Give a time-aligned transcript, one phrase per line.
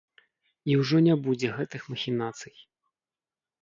[0.71, 2.55] І ўжо не будзе гэтых махінацый.